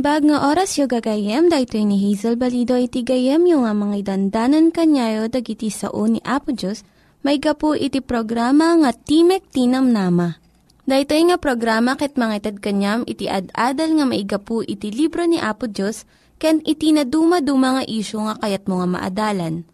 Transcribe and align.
Naimbag 0.00 0.32
nga 0.32 0.48
oras 0.48 0.80
yung 0.80 0.88
gagayem, 0.88 1.52
dahil 1.52 1.84
ni 1.84 2.00
Hazel 2.00 2.40
Balido 2.40 2.72
iti 2.72 3.04
gayem 3.04 3.44
yung 3.44 3.68
nga 3.68 3.76
mga 3.76 4.08
dandanan 4.08 4.72
kanyayo 4.72 5.28
dagiti 5.28 5.68
sao 5.68 6.08
ni 6.08 6.24
Apo 6.24 6.56
Diyos, 6.56 6.88
may 7.20 7.36
gapu 7.36 7.76
iti 7.76 8.00
programa 8.00 8.80
nga 8.80 8.96
Timek 8.96 9.44
Tinam 9.52 9.92
Nama. 9.92 10.40
Dahito 10.88 11.12
nga 11.12 11.36
programa 11.36 12.00
ket 12.00 12.16
mga 12.16 12.32
itad 12.40 12.56
kanyam 12.64 13.04
iti 13.04 13.28
ad-adal 13.28 14.00
nga 14.00 14.08
maigapu 14.08 14.64
iti 14.64 14.88
libro 14.88 15.28
ni 15.28 15.36
Apo 15.36 15.68
Diyos, 15.68 16.08
ken 16.40 16.64
iti 16.64 16.96
na 16.96 17.04
dumaduma 17.04 17.76
nga 17.76 17.84
isyo 17.84 18.24
nga 18.24 18.40
kayat 18.40 18.72
mo 18.72 18.80
nga 18.80 18.88
maadalan. 18.88 19.68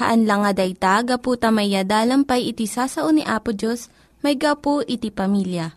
Haan 0.00 0.24
lang 0.24 0.48
nga 0.48 0.56
dayta, 0.56 1.04
gapu 1.04 1.36
tamayadalam 1.36 2.24
iti 2.24 2.64
sasao 2.64 3.12
ni 3.12 3.20
Apo 3.20 3.52
Diyos, 3.52 3.92
may 4.24 4.32
gapu 4.32 4.80
iti 4.80 5.12
pamilya. 5.12 5.76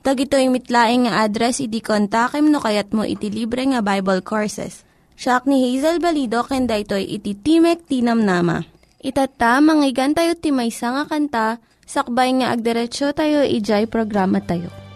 Tag 0.00 0.22
ito 0.22 0.38
mitlaing 0.38 1.10
nga 1.10 1.26
address, 1.26 1.58
iti 1.58 1.82
kontakem 1.82 2.48
no 2.48 2.62
kayat 2.62 2.94
mo 2.94 3.02
iti 3.02 3.28
libre 3.28 3.66
nga 3.66 3.82
Bible 3.82 4.22
Courses. 4.22 4.86
Siya 5.18 5.42
ni 5.50 5.74
Hazel 5.74 5.98
Balido, 5.98 6.46
ken 6.46 6.70
daytoy 6.70 7.02
iti 7.02 7.34
Timek 7.34 7.82
Tinam 7.90 8.22
Nama. 8.22 8.62
Itata, 9.02 9.58
manggigan 9.58 10.14
tayo 10.14 10.38
timaysa 10.38 10.94
nga 10.94 11.04
kanta, 11.10 11.46
sakbay 11.86 12.38
nga 12.38 12.54
agderetsyo 12.54 13.10
tayo, 13.14 13.42
ijay 13.42 13.90
programa 13.90 14.38
tayo. 14.38 14.87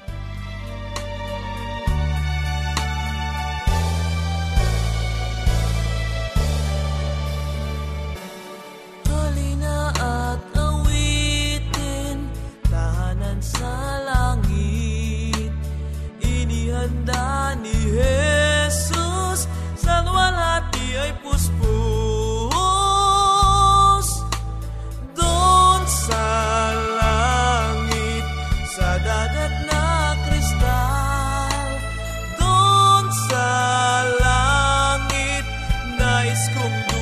esconder. 36.43 37.02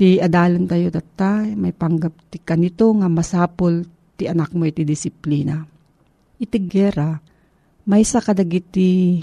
Ti 0.00 0.16
adalan 0.16 0.64
tayo 0.64 0.88
data, 0.88 1.44
may 1.44 1.76
panggap 1.76 2.32
ti 2.32 2.40
kanito 2.40 2.88
nga 2.96 3.04
masapol 3.12 3.84
ti 4.16 4.24
anak 4.24 4.56
mo 4.56 4.64
iti 4.64 4.80
disiplina. 4.80 5.60
Iti 6.40 6.56
gera, 6.64 7.20
may 7.84 8.00
sa 8.08 8.24
kadagiti 8.24 9.20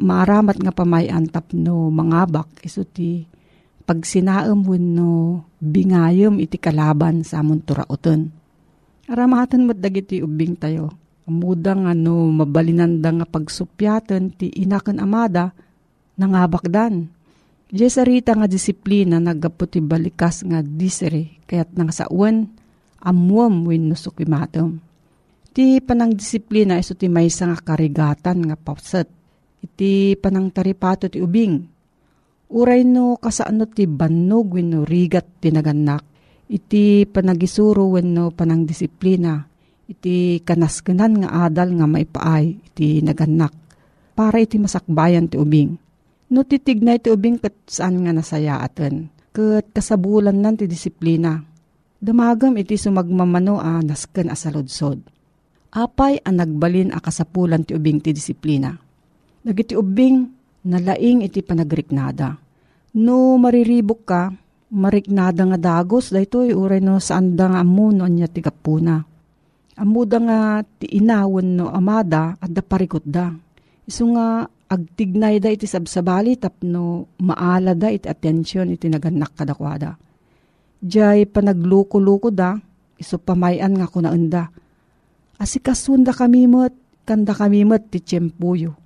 maaramat 0.00 0.64
nga 0.64 0.72
pamayan 0.72 1.28
tapno 1.28 1.92
mangabak 1.92 2.48
iso 2.64 2.88
ti 2.88 3.28
pag 3.84 4.00
sinaam 4.00 4.64
no 4.80 5.44
bingayom 5.60 6.40
iti 6.40 6.56
kalaban 6.56 7.20
sa 7.20 7.44
amon 7.44 7.60
turauton. 7.60 8.32
Aramatan 9.12 9.68
mo 9.68 9.76
dagiti 9.76 10.24
ubing 10.24 10.56
tayo. 10.56 10.88
Amuda 11.28 11.76
nga 11.76 11.92
no 11.92 12.32
mabalinanda 12.32 13.12
nga 13.12 13.28
pagsupyatan 13.28 14.32
ti 14.32 14.48
inakan 14.56 15.04
amada 15.04 15.52
nangabakdan. 16.16 17.12
Diyes 17.68 18.00
sarita 18.00 18.32
nga 18.32 18.48
disiplina 18.48 19.20
nagaputi 19.20 19.84
balikas 19.84 20.40
nga 20.40 20.64
disere 20.64 21.36
kayat 21.44 21.76
nang 21.76 21.92
sawan 21.92 22.48
amuam 23.04 23.68
win 23.68 23.92
no 23.92 23.96
sukimatom. 23.96 24.80
Ti 25.52 25.84
panang 25.84 26.16
disiplina 26.16 26.80
iso 26.80 26.96
ti 26.96 27.12
maysa 27.12 27.44
nga 27.44 27.60
karigatan 27.60 28.48
nga 28.48 28.56
pauset 28.56 29.12
iti 29.60 30.16
panang 30.16 30.48
taripato 30.48 31.12
ti 31.12 31.20
ubing. 31.20 31.60
Uray 32.48 32.88
no 32.88 33.20
kasano 33.20 33.68
ti 33.68 33.84
bannog 33.84 34.56
wenno 34.56 34.88
rigat 34.88 35.44
ti 35.44 35.52
naganak. 35.52 36.00
Iti 36.48 37.04
panagisuro 37.04 37.84
wenno 37.92 38.32
panang 38.32 38.64
disiplina. 38.64 39.44
Iti 39.84 40.40
kanaskenan 40.40 41.20
nga 41.20 41.44
adal 41.44 41.76
nga 41.76 41.84
maipaay 41.84 42.72
iti 42.72 43.04
naganak. 43.04 43.52
Para 44.16 44.40
iti 44.40 44.56
masakbayan 44.56 45.28
ti 45.28 45.36
ubing. 45.36 45.87
No 46.28 46.44
titignay 46.44 47.00
ti 47.00 47.08
ubing 47.08 47.40
kat 47.40 47.56
saan 47.64 48.04
nga 48.04 48.12
nasaya 48.12 48.60
aten. 48.60 49.08
Kat 49.32 49.72
kasabulan 49.72 50.36
nan 50.36 50.60
ti 50.60 50.68
disiplina. 50.68 51.40
Damagam 51.98 52.54
iti 52.60 52.76
sumagmamano 52.76 53.58
a 53.58 53.80
nasken 53.80 54.28
asaludsod. 54.28 55.00
Apay 55.72 56.20
ang 56.24 56.40
nagbalin 56.40 56.92
a 56.92 57.00
kasapulan 57.00 57.64
ti 57.64 57.76
ubing 57.76 58.00
ti 58.00 58.16
disiplina 58.16 58.72
Dagiti 59.48 59.72
ubing, 59.72 60.28
nalaing 60.68 61.24
iti 61.24 61.40
panagriknada. 61.40 62.36
No 63.00 63.40
mariribok 63.40 64.00
ka, 64.04 64.28
mariknada 64.74 65.48
nga 65.48 65.58
dagos, 65.58 66.12
daytoy 66.12 66.52
uray 66.52 66.84
no 66.84 67.00
saan 67.00 67.32
da 67.32 67.48
nga 67.48 67.64
amuno 67.64 68.04
anya 68.04 68.28
ti 68.28 68.44
kapuna. 68.44 69.00
Amuda 69.78 70.18
nga 70.20 70.40
ti 70.66 71.00
inawon 71.00 71.56
no 71.56 71.72
amada 71.72 72.36
at 72.36 72.50
da 72.52 72.60
parikot 72.60 73.06
da. 73.06 73.30
Iso 73.88 74.04
nga 74.12 74.44
agtignay 74.68 75.40
da 75.40 75.48
iti 75.48 75.64
sabsabali 75.64 76.36
tapno 76.36 77.16
maala 77.24 77.72
da 77.72 77.88
iti 77.88 78.06
atensyon 78.08 78.72
iti 78.72 78.92
naganak 78.92 79.32
kadakwada. 79.34 79.96
Diyay 80.78 81.26
panagluko-luko 81.26 82.30
da, 82.30 82.54
iso 82.94 83.18
pamayan 83.18 83.74
nga 83.74 83.90
kunaenda. 83.90 84.46
Asikasunda 85.42 86.14
kami 86.14 86.46
mo't, 86.46 86.74
kanda 87.02 87.34
kami 87.34 87.66
mo't 87.66 87.90
ti 87.90 87.98
tiyempuyo 87.98 88.78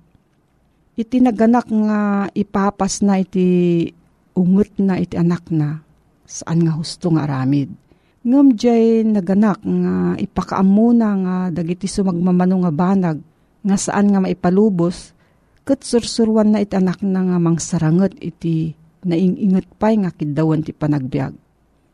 iti 0.93 1.17
naganak 1.21 1.67
nga 1.69 2.29
ipapas 2.33 3.01
na 3.01 3.17
iti 3.17 3.89
unget 4.37 4.77
na 4.77 5.01
iti 5.01 5.17
anak 5.17 5.49
na 5.49 5.81
saan 6.25 6.65
nga 6.65 6.73
husto 6.73 7.13
nga 7.13 7.25
aramid. 7.25 7.69
Ngam 8.23 8.55
jay 8.55 9.03
naganak 9.03 9.59
nga 9.61 10.15
ipakaamuna 10.15 11.09
nga 11.25 11.35
dagiti 11.51 11.91
sumagmamano 11.91 12.63
nga 12.63 12.71
banag 12.71 13.17
nga 13.65 13.75
saan 13.75 14.13
nga 14.13 14.23
maipalubos 14.23 15.11
ket 15.63 15.81
sursurwan 15.83 16.51
na 16.51 16.59
iti 16.63 16.75
anak 16.75 16.99
na 17.03 17.23
nga 17.23 17.37
mangsaranget 17.39 18.15
iti 18.19 18.75
nainginget 19.03 19.67
pay 19.79 19.99
nga 19.99 20.11
kidawan 20.11 20.63
ti 20.63 20.71
panagbiag. 20.75 21.35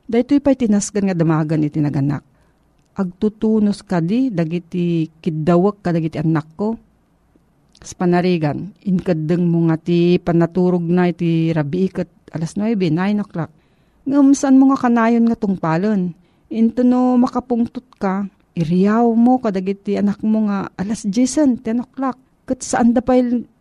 Daytoy 0.10 0.42
pay 0.42 0.57
tinasgan 0.57 1.10
nga 1.10 1.18
damagan 1.18 1.66
iti 1.66 1.77
naganak. 1.77 2.25
Agtutunos 2.98 3.86
kadi 3.86 4.33
dagiti 4.33 5.07
kidawak 5.21 5.86
kadagiti 5.86 6.19
anak 6.19 6.50
ko 6.57 6.75
Kas 7.80 7.95
panarigan, 7.95 8.75
inkadeng 8.83 9.48
mo 9.48 9.71
nga 9.71 9.80
ti 9.80 10.19
panaturog 10.19 10.83
na 10.83 11.07
iti 11.07 11.56
rabi 11.56 11.88
ikat 11.88 12.36
alas 12.36 12.60
9, 12.60 12.75
9 12.75 13.24
o'clock. 13.24 13.51
Ngam 14.04 14.36
saan 14.36 14.60
mo 14.60 14.68
nga 14.68 14.83
kanayon 14.83 15.24
nga 15.31 15.39
tungpalon. 15.39 16.12
Into 16.51 16.83
no 16.83 17.16
makapungtot 17.16 17.88
ka, 17.95 18.27
iriyaw 18.60 19.07
mo 19.16 19.39
kadagiti 19.39 19.95
anak 19.95 20.19
mo 20.19 20.51
nga 20.51 20.68
alas 20.75 21.07
10, 21.07 21.63
10 21.63 21.88
o'clock. 21.88 22.19
Kat 22.50 22.66
saan 22.66 22.98
da 22.98 23.06
pa 23.06 23.13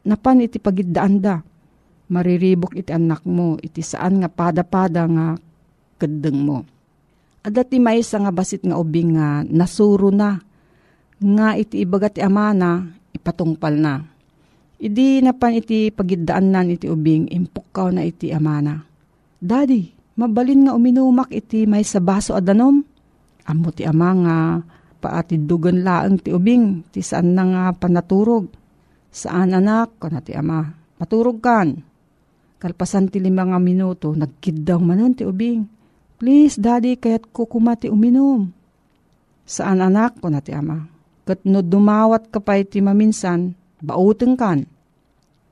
napan 0.09 0.41
iti 0.41 0.57
pagidaan 0.57 1.21
da. 1.21 1.45
Mariribok 2.09 2.73
iti 2.73 2.89
anak 2.89 3.21
mo, 3.29 3.61
iti 3.61 3.85
saan 3.85 4.25
nga 4.25 4.33
pada-pada 4.33 5.05
nga 5.05 5.37
kadeng 6.01 6.41
mo. 6.41 6.65
Ada 7.45 7.69
ti 7.69 7.77
may 7.77 8.01
nga 8.01 8.33
basit 8.33 8.65
nga 8.65 8.81
ubing 8.81 9.21
nga 9.21 9.45
nasuro 9.45 10.09
na. 10.09 10.41
Nga 11.21 11.49
iti 11.61 11.85
ibagat 11.85 12.17
ti 12.17 12.25
amana, 12.25 12.89
ipatungpal 13.13 13.77
na. 13.77 14.01
Idi 14.81 15.21
napan 15.21 15.61
iti 15.61 15.93
pagidaan 15.93 16.49
nan 16.49 16.73
iti 16.73 16.89
ubing, 16.89 17.29
impukaw 17.29 17.93
na 17.93 18.09
iti 18.09 18.33
amana. 18.33 18.89
Daddy, 19.37 19.93
mabalin 20.17 20.65
nga 20.65 20.73
uminumak 20.73 21.29
iti 21.29 21.69
may 21.69 21.85
sa 21.85 22.01
baso 22.01 22.33
adanom. 22.33 22.81
Amo 23.45 23.69
ti 23.69 23.85
ama 23.85 24.11
nga 24.17 24.37
paati 25.05 25.45
dugan 25.45 25.85
laang 25.85 26.17
ti 26.25 26.33
ubing, 26.33 26.89
ti 26.89 27.05
saan 27.05 27.37
na 27.37 27.45
nga 27.45 27.63
panaturog. 27.77 28.49
Saan 29.09 29.57
anak, 29.57 29.97
kana 29.99 30.21
ti 30.21 30.37
ama, 30.37 30.69
maturog 31.01 31.41
kan. 31.41 31.81
Kalpasan 32.59 33.09
ti 33.09 33.23
lima 33.23 33.47
nga 33.47 33.61
minuto, 33.63 34.13
nagkidaw 34.13 34.79
manan 34.83 35.15
ti 35.15 35.23
ubing. 35.23 35.65
Please, 36.19 36.59
daddy, 36.59 36.99
kayat 36.99 37.31
kukumati 37.31 37.87
uminom. 37.87 38.51
Saan 39.47 39.79
anak, 39.79 40.19
kuna 40.19 40.43
ti 40.43 40.51
ama, 40.51 40.99
Kat 41.29 41.45
no 41.45 41.61
dumawat 41.61 42.33
ka 42.33 42.41
pa 42.41 42.57
iti 42.57 42.81
maminsan, 42.81 43.53
bauteng 43.85 44.33
kan. 44.33 44.65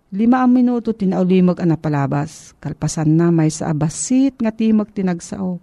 Lima 0.08 0.40
ang 0.40 0.56
minuto 0.56 0.96
tinaulimag 0.96 1.60
ang 1.60 1.76
napalabas. 1.76 2.56
Kalpasan 2.64 3.12
na 3.12 3.28
may 3.28 3.52
sa 3.52 3.76
abasit 3.76 4.40
nga 4.40 4.48
timag 4.48 4.96
tinagsao. 4.96 5.60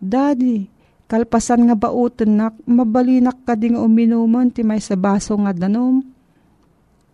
Daddy, 0.00 0.64
kalpasan 1.12 1.68
nga 1.68 1.76
bauten 1.76 2.40
nak, 2.40 2.56
mabalinak 2.64 3.44
ka 3.44 3.52
ding 3.52 3.76
uminuman 3.76 4.48
ti 4.48 4.64
may 4.64 4.80
sa 4.80 4.96
baso 4.96 5.36
nga 5.36 5.52
danom. 5.52 6.00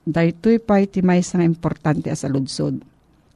Daytoy 0.06 0.62
pa 0.62 0.78
ti 0.86 1.02
may 1.02 1.18
nga 1.18 1.42
importante 1.42 2.08
as 2.14 2.22
aludsod. 2.22 2.78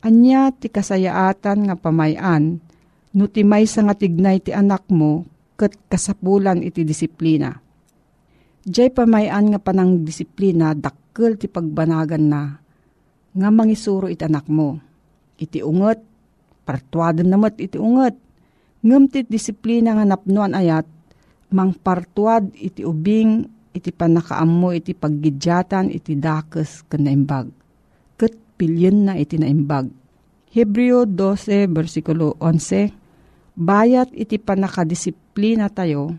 Anya 0.07 0.55
ti 0.55 0.71
kasayaatan 0.71 1.67
nga 1.67 1.77
pamayan, 1.77 2.63
no 3.11 3.27
ti 3.27 3.43
may 3.43 3.67
nga 3.67 3.95
tignay 3.99 4.39
ti 4.39 4.55
anak 4.55 4.87
mo, 4.89 5.27
kat 5.59 5.75
kasapulan 5.91 6.63
iti 6.63 6.87
disiplina 6.87 7.59
Diyay 8.61 8.93
pamayan 8.93 9.49
nga 9.51 9.61
panang 9.61 10.05
disiplina, 10.05 10.77
dakkel 10.77 11.41
ti 11.41 11.49
pagbanagan 11.49 12.25
na, 12.29 12.61
nga 13.33 13.49
mangisuro 13.49 14.05
iti 14.05 14.21
anak 14.21 14.53
mo. 14.53 14.77
Iti 15.41 15.65
unget, 15.65 16.05
partuadan 16.69 17.33
namat 17.33 17.57
iti 17.57 17.81
unget. 17.81 18.21
Ngem 18.85 19.09
ti 19.09 19.25
disiplina 19.25 19.97
nga 19.97 20.05
napnuan 20.05 20.53
ayat, 20.53 20.85
mang 21.57 21.73
partuad 21.73 22.53
iti 22.53 22.85
ubing, 22.85 23.49
iti 23.71 23.91
panakaammo 23.95 24.75
iti 24.75 24.93
paggidyatan, 24.95 25.91
iti 25.91 26.19
dakes 26.19 26.87
ken 26.91 27.07
naimbag. 27.07 27.51
Ket 28.19 28.35
pilyen 28.59 29.07
na 29.09 29.15
iti 29.17 29.39
naimbag. 29.39 29.91
Hebreo 30.51 31.07
12, 31.07 31.71
versikulo 31.71 32.35
11, 32.43 32.91
Bayat 33.61 34.11
iti 34.17 34.41
panakadisiplina 34.41 35.69
tayo, 35.69 36.17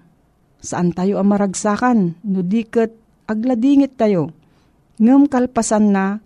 Saan 0.62 0.94
tayo 0.94 1.18
ang 1.18 1.34
maragsakan? 1.34 2.22
No 2.22 2.46
diket 2.46 2.94
agladingit 3.26 3.98
tayo. 3.98 4.30
Ngem 5.02 5.26
kalpasan 5.26 5.90
na, 5.90 6.22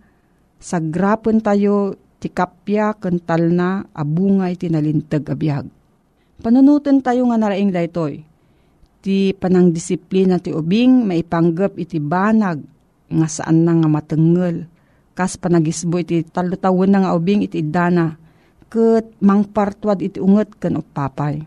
sagrapon 0.60 1.39
tayo 1.39 1.96
ti 2.20 2.27
kapya 2.27 3.00
kental 3.00 3.55
na 3.55 3.88
abungay 3.96 4.60
ti 4.60 4.67
nalintag 4.67 5.24
abiyag. 5.32 5.72
Panunutan 6.44 7.00
tayo 7.00 7.32
nga 7.32 7.39
naraing 7.39 7.72
daytoy. 7.72 8.27
Ti 9.05 9.38
panang 9.38 9.69
disiplina 9.69 10.41
ti 10.41 10.50
ubing 10.50 11.05
maipanggap 11.05 11.77
iti 11.77 12.01
banag 12.01 12.65
nga 13.05 13.27
saan 13.29 13.62
na 13.62 13.77
nga 13.77 13.85
matengel. 13.85 14.65
Kas 15.13 15.38
panagisbo 15.38 16.01
iti 16.01 16.25
talutawon 16.25 16.89
na 16.89 17.05
nga 17.05 17.13
ubing 17.13 17.45
iti 17.45 17.62
dana. 17.62 18.17
Kat 18.65 19.05
mangpartwad 19.21 20.01
iti 20.01 20.17
unget 20.17 20.57
kan 20.57 20.81
upapay 20.81 21.45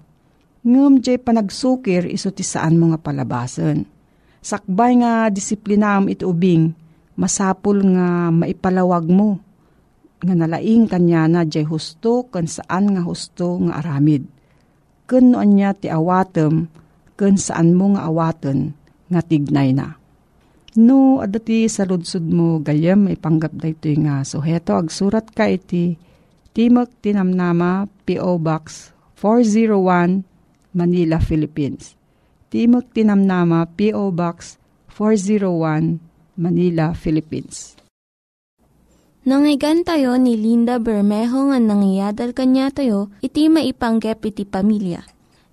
ngem 0.69 1.01
jay 1.01 1.17
panagsukir 1.17 2.05
iso 2.13 2.29
ti 2.29 2.45
saan 2.45 2.77
mo 2.77 2.93
nga 2.93 3.01
palabasan. 3.01 3.89
Sakbay 4.45 5.01
nga 5.03 5.33
disiplinam 5.33 6.07
iti 6.13 6.23
ubing, 6.23 6.71
masapul 7.19 7.83
nga 7.97 8.31
maipalawag 8.31 9.09
mo 9.09 9.41
nga 10.21 10.35
nalaing 10.35 10.91
kanya 10.91 11.31
na 11.31 11.41
jay 11.47 11.65
husto 11.65 12.27
kan 12.29 12.45
saan 12.45 12.95
nga 12.95 13.03
husto 13.03 13.59
nga 13.65 13.81
aramid. 13.83 14.29
Kun 15.09 15.33
noon 15.33 15.57
niya 15.57 15.73
ti 15.73 15.89
awatem, 15.89 16.69
kun 17.19 17.35
saan 17.35 17.75
mo 17.75 17.99
nga 17.99 18.07
awaten 18.07 18.79
nga 19.11 19.21
tignay 19.21 19.75
na. 19.75 19.99
No, 20.79 21.19
adati 21.19 21.67
sa 21.67 21.83
ludsud 21.83 22.23
mo 22.31 22.63
gayam 22.63 23.11
ipanggap 23.11 23.51
da 23.59 23.67
ito 23.67 23.91
nga 23.99 24.23
suheto. 24.23 24.79
Agsurat 24.79 25.27
ka 25.35 25.51
iti 25.51 25.99
Timok 26.55 27.03
Tinamnama, 27.03 27.91
P.O. 28.07 28.39
Box 28.39 28.95
401, 29.19 30.23
Manila, 30.75 31.19
Philippines. 31.19 31.99
Timok 32.51 32.95
Tinamnama, 32.95 33.67
P.O. 33.75 34.15
Box 34.15 34.59
401, 34.95 35.99
Manila, 36.39 36.95
Philippines. 36.95 37.79
Nangyigan 39.27 39.83
tayo 39.83 40.15
ni 40.17 40.39
Linda 40.39 40.79
Bermejo 40.79 41.51
nga 41.51 41.59
nangyadal 41.61 42.33
kanya 42.33 42.71
tayo, 42.71 43.11
iti 43.21 43.51
maipanggep 43.51 44.25
iti 44.25 44.47
pamilya. 44.49 45.18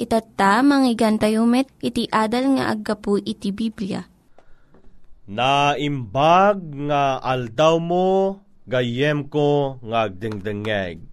Itatta, 0.00 0.64
manggigan 0.64 1.20
tayo 1.20 1.44
met, 1.44 1.68
iti 1.84 2.08
adal 2.08 2.56
nga 2.56 2.72
aggapu 2.72 3.20
iti 3.20 3.52
Biblia. 3.52 4.08
Naimbag 5.28 6.56
nga 6.88 7.20
aldaw 7.20 7.76
mo, 7.76 8.40
gayem 8.64 9.28
ko 9.28 9.76
nga 9.84 10.08
agdengdengeg. 10.08 11.04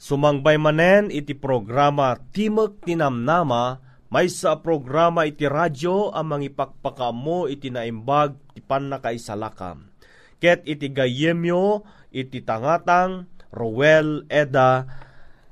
Sumangbay 0.00 0.56
manen 0.56 1.12
iti 1.12 1.36
programa 1.36 2.16
Timok 2.32 2.88
Tinamnama, 2.88 3.84
may 4.08 4.32
sa 4.32 4.64
programa 4.64 5.28
iti 5.28 5.44
radyo 5.44 6.16
ang 6.16 6.32
mangipakpaka 6.32 7.12
mo 7.12 7.44
iti 7.52 7.68
naimbag 7.68 8.32
ti 8.56 8.64
panakaisalakam. 8.64 9.92
Ket 10.40 10.64
iti 10.64 10.88
gayemyo 10.88 11.84
iti 12.16 12.40
tangatang 12.40 13.28
Rowel 13.52 14.24
Eda 14.32 14.88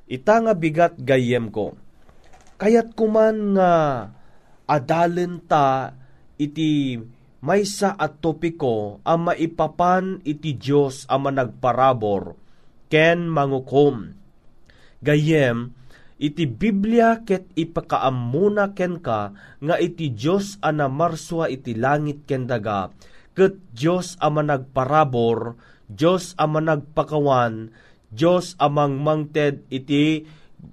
ita 0.09 0.41
nga 0.41 0.57
bigat 0.57 0.97
gayem 0.97 1.53
ko. 1.53 1.84
Kayat 2.55 2.95
kuman 2.95 3.59
nga 3.59 3.73
adalen 4.71 5.43
ta 5.45 5.91
iti 6.39 6.97
maysa 7.45 7.93
at 7.99 8.23
topiko 8.23 9.05
ang 9.05 9.29
maipapan 9.29 10.23
iti 10.25 10.57
Diyos 10.57 11.05
ang 11.11 11.29
managparabor 11.29 12.39
ken 12.89 13.27
mangukom. 13.27 14.17
Gayem, 15.05 15.77
iti 16.17 16.49
Biblia 16.49 17.21
ket 17.27 17.51
ipakaamuna 17.59 18.73
ken 18.73 19.03
ka 19.03 19.35
nga 19.61 19.77
iti 19.77 20.15
Diyos 20.15 20.57
ana 20.63 20.89
marswa 20.89 21.51
iti 21.51 21.77
langit 21.77 22.25
ken 22.25 22.49
daga 22.49 22.89
ket 23.35 23.59
Diyos 23.75 24.15
ama 24.23 24.47
nagparabor, 24.47 25.59
Diyos 25.91 26.39
ama 26.39 26.63
nagpakawan, 26.63 27.75
Diyos 28.15 28.55
amang 28.63 29.03
mangted 29.03 29.67
iti 29.75 30.23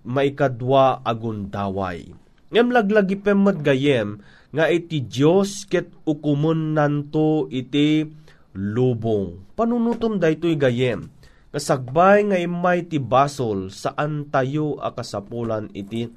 maikadwa 0.08 1.04
agundaway. 1.06 2.12
Ngem 2.52 2.68
laglagi 2.72 3.16
pemmet 3.16 3.64
gayem, 3.64 4.20
nga 4.52 4.68
iti 4.68 5.00
Diyos 5.00 5.64
ket 5.68 5.88
ukumun 6.04 6.76
nanto 6.76 7.48
iti 7.48 8.04
lubong. 8.52 9.56
Panunutom 9.56 10.20
da 10.20 10.28
ito'y 10.28 10.60
gayem. 10.60 11.08
Kasagbay 11.52 12.32
nga 12.32 12.38
imay 12.40 12.88
ti 12.88 13.00
basol 13.00 13.72
saan 13.72 14.28
tayo 14.32 14.80
akasapulan 14.80 15.72
iti 15.76 16.12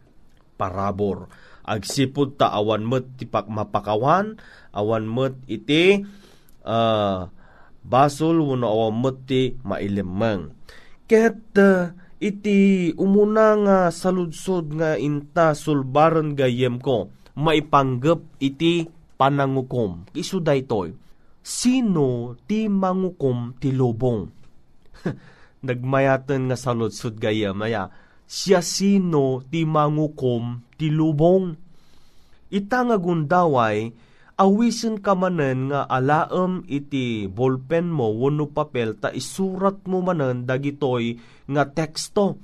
parabor. 0.54 1.30
Agsipod 1.64 2.38
ta 2.38 2.54
awan 2.54 2.86
met 2.86 3.06
ti 3.18 3.26
mapakawan, 3.26 4.38
awan 4.70 5.06
met 5.10 5.34
iti 5.50 6.02
uh, 6.62 7.26
basol 7.82 8.36
wano 8.46 8.66
awamati 8.70 9.58
mailimang. 9.62 10.54
Ket 11.10 11.40
uh, 11.58 11.94
iti 12.22 12.90
umuna 12.94 13.58
nga 13.58 13.78
saludsod 13.90 14.74
nga 14.78 14.98
inta 14.98 15.52
sulbaran 15.54 16.38
gayem 16.38 16.78
ko, 16.78 17.10
maipanggap 17.34 18.22
iti 18.38 18.86
panangukom. 19.18 20.06
Isu 20.14 20.42
daytoy, 20.42 20.94
sino 21.42 22.38
ti 22.46 22.70
mangukom 22.70 23.58
ti 23.58 23.74
lubong? 23.74 24.30
Nagmayatan 25.66 26.50
nga 26.50 26.56
saludsod 26.58 27.18
gayem, 27.18 27.56
maya, 27.56 27.90
siya 28.24 28.64
sino 28.64 29.44
ti 29.48 29.66
mangukom 29.68 30.64
ti 30.80 30.88
lubong? 30.88 31.56
Ita 32.54 32.86
nga 32.86 32.96
gundaway, 33.00 33.90
awisen 34.34 34.98
ka 34.98 35.14
manen 35.14 35.70
nga 35.70 35.86
alaem 35.86 36.66
iti 36.66 37.30
bolpen 37.30 37.90
mo 37.90 38.10
wano 38.10 38.50
papel 38.50 38.98
ta 38.98 39.14
isurat 39.14 39.78
mo 39.86 40.02
manen 40.02 40.46
dagitoy 40.46 41.18
nga 41.46 41.64
teksto. 41.70 42.38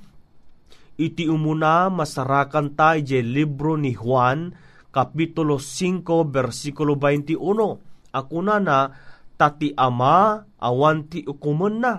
Iti 1.01 1.25
umuna 1.25 1.89
masarakan 1.89 2.77
tayo 2.77 3.01
je 3.01 3.19
libro 3.25 3.73
ni 3.73 3.97
Juan, 3.97 4.53
Kapitulo 4.93 5.57
5, 5.57 6.03
versikulo 6.29 6.93
21. 6.99 7.41
Ako 8.11 8.37
na 8.43 8.59
na, 8.59 8.79
tati 9.39 9.73
ama, 9.73 10.45
awan 10.59 11.07
ti 11.07 11.23
ukuman 11.25 11.79
na. 11.79 11.93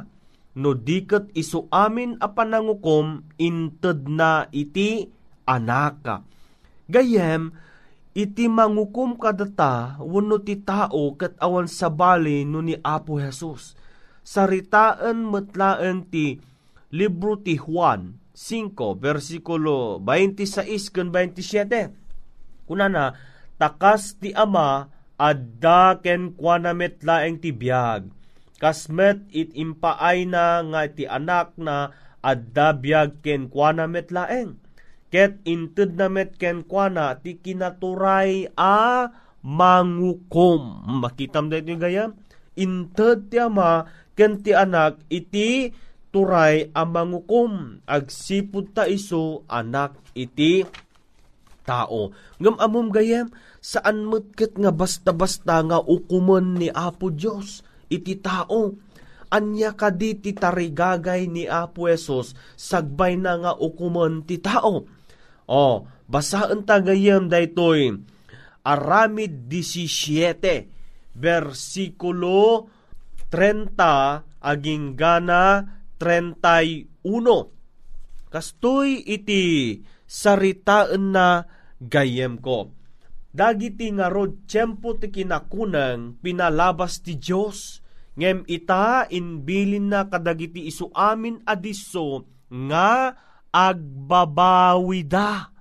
No 0.53 0.77
diket 0.77 1.33
isu 1.33 1.73
amin 1.73 2.21
a 2.21 2.31
panangukom, 2.31 3.25
inted 3.41 4.07
na 4.07 4.47
iti 4.53 5.09
anaka. 5.49 6.23
Gayem, 6.87 7.57
iti 8.13 8.45
mangukum 8.45 9.17
kadata 9.17 9.97
wano 10.01 10.37
ti 10.37 10.61
tao 10.61 11.17
kat 11.17 11.33
awan 11.41 11.65
sa 11.65 11.89
bali 11.89 12.45
no 12.45 12.61
ni 12.61 12.77
Apo 12.85 13.17
Jesus. 13.17 13.73
Saritaan 14.23 15.27
metlaan 15.27 16.07
ti 16.07 16.39
libro 16.95 17.41
ti 17.41 17.59
Juan 17.59 18.21
5 18.37 18.77
versikulo 19.01 19.99
26 19.99 20.95
kan 20.95 21.09
27. 21.11 22.69
Kunana, 22.69 23.19
takas 23.59 24.17
ti 24.17 24.31
ama 24.33 24.89
adda 25.19 25.99
ken 26.01 26.33
kuana 26.39 26.73
metlaeng 26.73 27.43
ti 27.43 27.51
biag. 27.51 28.09
Kasmet 28.63 29.27
it 29.35 29.51
impaay 29.59 30.23
na 30.23 30.63
nga 30.63 30.87
ti 30.87 31.03
anak 31.03 31.59
na 31.59 31.91
adda 32.23 32.71
biag 32.79 33.19
ken 33.27 33.51
kuana 33.51 33.91
metlaeng 33.91 34.62
ket 35.13 35.45
inted 35.45 36.01
na 36.01 36.09
met 36.09 36.41
ken 36.41 36.65
kuana 36.65 37.21
ti 37.21 37.37
kinaturay 37.37 38.49
a 38.57 39.13
mangukom. 39.45 40.89
Makitam 41.05 41.53
da 41.53 41.61
ito 41.61 41.77
gayam? 41.77 42.17
Inted 42.57 43.29
ti 43.29 43.37
ama 43.37 43.85
ken 44.17 44.41
ti 44.41 44.57
anak 44.57 45.05
iti 45.13 45.69
turay 46.09 46.73
a 46.73 46.83
mangukom. 46.89 47.85
Agsipud 47.85 48.73
ta 48.73 48.89
iso 48.89 49.45
anak 49.53 50.01
iti 50.17 50.65
tao. 51.69 52.11
Ngam 52.41 52.57
amom 52.59 52.89
gayam, 52.89 53.31
saan 53.63 54.09
metket 54.09 54.59
nga 54.59 54.75
basta-basta 54.75 55.63
nga 55.63 55.79
ukuman 55.79 56.59
ni 56.59 56.73
Apo 56.73 57.13
Diyos 57.15 57.63
iti 57.93 58.19
tao 58.19 58.75
anya 59.33 59.73
kadi 59.73 60.21
ti 60.21 60.37
tarigagay 60.37 61.25
ni 61.31 61.49
Apo 61.49 61.89
Esos 61.89 62.37
sagbay 62.59 63.17
na 63.17 63.39
nga 63.41 63.53
ukuman 63.57 64.27
ti 64.27 64.37
tao 64.43 64.85
o, 65.53 65.85
basaan 66.09 66.65
tagayam 66.65 67.29
daytoy. 67.29 68.01
Aramid 68.65 69.53
17, 69.53 71.13
versikulo 71.13 72.73
30, 73.29 74.41
aging 74.41 74.97
gana 74.97 75.67
31. 76.01 76.89
Kastoy 78.33 79.05
iti 79.05 79.77
saritaan 80.09 81.13
na 81.13 81.45
gayem 81.77 82.41
ko. 82.41 82.73
Dagiti 83.33 83.89
nga 83.97 84.13
rod 84.13 84.45
tiyempo 84.45 84.97
ti 84.97 85.09
kinakunang 85.09 86.21
pinalabas 86.21 87.01
ti 87.01 87.17
Diyos. 87.17 87.81
Ngem 88.13 88.45
ita 88.45 89.09
inbilin 89.09 89.89
na 89.89 90.05
kadagiti 90.05 90.69
isu 90.69 90.93
amin 90.93 91.41
adiso 91.49 92.29
nga 92.53 93.17
agbabawida. 93.53 95.53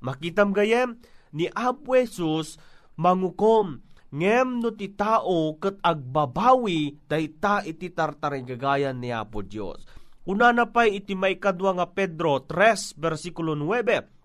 Makitam 0.00 0.56
gayem, 0.56 0.96
ni 1.34 1.50
Apo 1.52 1.98
Jesus 1.98 2.56
mangukom, 2.96 3.84
ngem 4.10 4.64
no 4.64 4.72
ti 4.74 4.90
tao 4.94 5.54
ket 5.60 5.78
agbabawi 5.84 6.96
dayta 7.06 7.62
iti 7.62 7.92
tartaring 7.92 8.48
gagayan 8.48 8.98
ni 8.98 9.12
Apo 9.12 9.44
Dios. 9.44 9.84
Una 10.26 10.54
na 10.54 10.70
pay 10.70 11.02
iti 11.02 11.18
may 11.18 11.36
kadwa 11.36 11.74
nga 11.78 11.86
Pedro 11.90 12.46
3 12.46 12.98
versikulo 12.98 13.58
9 13.58 14.20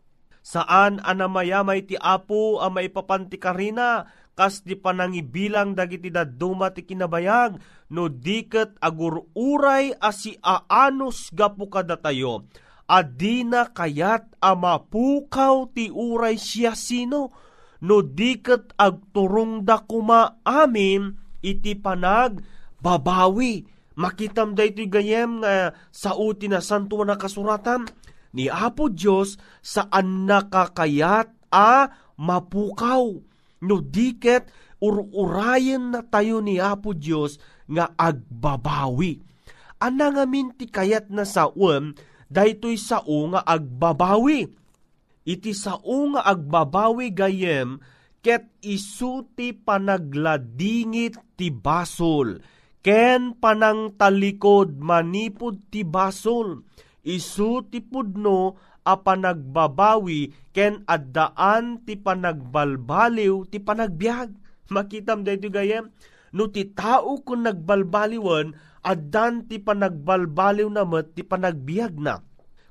saan 0.46 1.02
anamayamay 1.02 1.90
ti 1.90 1.98
Apo 1.98 2.62
a 2.62 2.70
maipapanti 2.70 3.42
karina 3.42 4.06
kas 4.36 4.62
di 4.62 4.76
panangibilang 4.76 5.74
dagiti 5.74 6.12
daduma 6.12 6.70
ti 6.70 6.84
kinabayag 6.84 7.58
no 7.90 8.12
diket 8.12 8.76
agururay 8.84 9.96
asi 9.98 10.36
aanos 10.44 11.32
gapu 11.32 11.72
kadatayo 11.72 12.44
adina 12.86 13.74
kayat 13.74 14.30
a 14.42 14.54
mapukaw 14.54 15.70
ti 15.74 15.90
uray 15.90 16.38
siya 16.38 16.78
sino 16.78 17.34
no 17.86 18.02
diket 18.02 18.74
agturong 18.78 19.66
da 19.66 19.82
kuma 19.82 20.42
amin 20.46 21.14
iti 21.46 21.78
panag 21.78 22.42
babawi. 22.82 23.66
Makitam 23.96 24.52
da 24.60 24.68
ito 24.68 24.84
gayem 24.92 25.40
nga 25.40 25.72
sa 25.88 26.20
uti 26.20 26.52
na 26.52 26.60
santo 26.60 27.00
na 27.08 27.16
kasuratan 27.16 27.88
ni 28.36 28.52
Apo 28.52 28.92
Diyos 28.92 29.40
saan 29.64 30.28
nakakayat 30.28 31.32
a 31.48 31.88
mapukaw. 32.20 33.16
No 33.64 33.76
diket 33.80 34.52
ururayan 34.84 35.96
na 35.96 36.04
tayo 36.04 36.44
ni 36.44 36.60
Apo 36.60 36.92
Diyos 36.92 37.40
nga 37.72 37.96
agbabawi. 37.96 39.24
Ana 39.80 40.12
nga 40.12 40.28
minti 40.28 40.68
kayat 40.68 41.08
na 41.08 41.24
sa 41.24 41.48
um, 41.48 41.96
daytoy 42.30 42.78
sao 42.80 43.34
nga 43.34 43.42
agbabawi. 43.46 44.50
Iti 45.26 45.52
sao 45.58 46.14
nga 46.14 46.22
agbabawi 46.22 47.10
gayem 47.10 47.82
ket 48.26 48.50
isuti 48.66 49.54
panagladingit 49.54 51.38
ti 51.38 51.54
basol. 51.54 52.42
Ken 52.86 53.38
panang 53.38 53.98
talikod 53.98 54.78
manipod 54.78 55.62
ti 55.74 55.82
basol. 55.82 56.62
Isu 57.06 57.70
ti 57.70 57.82
pudno 57.82 58.58
a 58.86 58.98
panagbabawi 58.98 60.54
ken 60.54 60.86
addaan 60.86 61.86
ti 61.86 61.98
panagbalbaliw 61.98 63.50
ti 63.50 63.58
panagbiag. 63.62 64.30
Makitam 64.74 65.22
dayto 65.22 65.50
gayem 65.54 65.94
no 66.36 66.52
ti 66.52 66.68
tao 66.76 67.24
kun 67.24 67.48
nagbalbaliwan 67.48 68.52
addan 68.84 69.48
ti 69.48 69.58
panagbalbaliw 69.58 70.68
na 70.68 70.84
met 70.84 71.16
ti 71.16 71.24
panagbiag 71.24 71.96
na. 71.98 72.22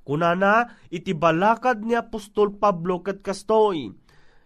Kunana, 0.04 0.68
iti 0.92 1.16
balakad 1.16 1.80
ni 1.80 1.97
Apostol 1.97 2.61
Pablo 2.61 3.00
kat 3.00 3.25
kastoy, 3.25 3.88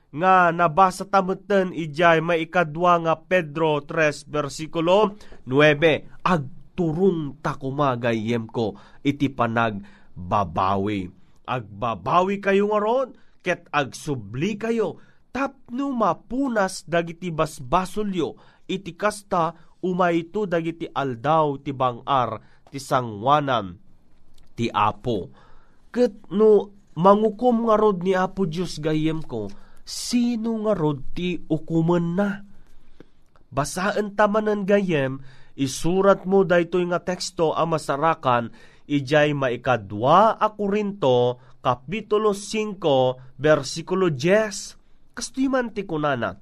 nga 0.08 0.48
nabasa 0.54 1.04
tamutan 1.04 1.74
ijay 1.76 2.24
maikadwa 2.24 2.96
nga 3.04 3.14
Pedro 3.20 3.84
3 3.84 4.24
versikulo 4.24 5.18
9 5.44 6.24
agturong 6.24 7.36
takumagayem 7.44 8.48
ko 8.48 8.72
iti 9.04 9.28
panag 9.28 9.84
babawi 10.16 11.12
agbabawi 11.44 12.40
kayo 12.40 12.72
nga 12.72 12.80
ron 12.80 13.08
ket 13.44 13.68
agsubli 13.68 14.56
kayo 14.56 14.96
tapno 15.28 15.92
mapunas 15.92 16.88
dagiti 16.88 17.28
basbasolyo 17.28 18.40
iti 18.68 18.92
kasta 18.94 19.56
umayto 19.80 20.44
dagiti 20.44 20.86
aldaw 20.86 21.58
ti 21.58 21.72
bangar 21.72 22.38
ti 22.68 22.76
sangwanan 22.76 23.74
ti 24.52 24.68
apo 24.68 25.32
ket 25.88 26.14
no 26.30 26.70
mangukom 26.94 27.66
nga 27.66 27.80
rod 27.80 28.04
ni 28.04 28.12
apo 28.12 28.44
Dios 28.44 28.76
gayem 28.78 29.24
ko 29.24 29.48
sino 29.88 30.68
nga 30.68 30.76
rod 30.76 31.00
ti 31.16 31.40
ukumen 31.48 32.12
na. 32.12 32.44
Basaan 33.48 34.12
tamanan 34.12 34.68
gayem, 34.68 35.24
isurat 35.56 36.28
mo 36.28 36.44
daytoy 36.44 36.84
nga 36.92 37.00
teksto 37.00 37.56
a 37.56 37.64
masarakan, 37.64 38.52
ijay 38.84 39.32
maikadwa 39.32 40.36
a 40.36 40.52
Korinto, 40.52 41.40
Kapitulo 41.64 42.36
5, 42.36 43.40
versikulo 43.40 44.12
10. 44.12 45.16
Kastoy 45.16 45.48
man 45.48 45.72
ti 45.72 45.88
kunana. 45.88 46.36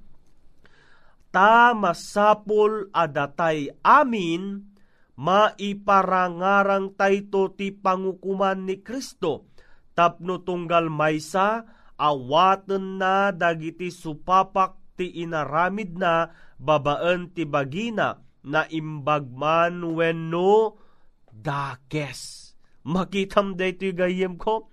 Ta 1.37 1.77
masapol 1.77 2.89
adatay 2.97 3.69
amin, 3.85 4.73
maiparangarang 5.21 6.97
tayto 6.97 7.53
ti 7.53 7.77
pangukuman 7.77 8.65
ni 8.65 8.81
Kristo, 8.81 9.45
tapno 9.93 10.41
tunggal 10.41 10.89
maysa, 10.89 11.69
awaten 12.01 12.97
na 12.97 13.37
dagiti 13.37 13.93
supapak 13.93 14.81
ti 14.97 15.13
inaramid 15.13 16.01
na 16.01 16.33
babaan 16.57 17.29
ti 17.37 17.45
bagina 17.45 18.17
na 18.41 18.65
imbagman 18.73 19.85
wenno 19.93 20.81
dakes. 21.29 22.57
Makitam 22.89 23.61
da 23.61 23.69
ito 23.69 23.93
gayem 23.93 24.41
ko. 24.41 24.73